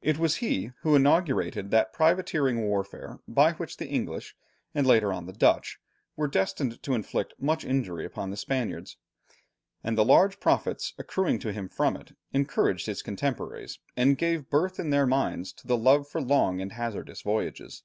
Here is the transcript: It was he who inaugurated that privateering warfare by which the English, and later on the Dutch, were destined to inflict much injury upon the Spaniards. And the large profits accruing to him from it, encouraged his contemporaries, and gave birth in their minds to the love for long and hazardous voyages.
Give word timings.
It 0.00 0.16
was 0.16 0.36
he 0.36 0.72
who 0.80 0.94
inaugurated 0.96 1.70
that 1.70 1.92
privateering 1.92 2.62
warfare 2.62 3.18
by 3.28 3.52
which 3.52 3.76
the 3.76 3.86
English, 3.86 4.34
and 4.74 4.86
later 4.86 5.12
on 5.12 5.26
the 5.26 5.32
Dutch, 5.34 5.78
were 6.16 6.26
destined 6.26 6.82
to 6.82 6.94
inflict 6.94 7.34
much 7.38 7.66
injury 7.66 8.06
upon 8.06 8.30
the 8.30 8.38
Spaniards. 8.38 8.96
And 9.84 9.98
the 9.98 10.06
large 10.06 10.40
profits 10.40 10.94
accruing 10.96 11.38
to 11.40 11.52
him 11.52 11.68
from 11.68 11.96
it, 11.98 12.16
encouraged 12.32 12.86
his 12.86 13.02
contemporaries, 13.02 13.78
and 13.94 14.16
gave 14.16 14.48
birth 14.48 14.80
in 14.80 14.88
their 14.88 15.06
minds 15.06 15.52
to 15.52 15.66
the 15.66 15.76
love 15.76 16.08
for 16.08 16.22
long 16.22 16.62
and 16.62 16.72
hazardous 16.72 17.20
voyages. 17.20 17.82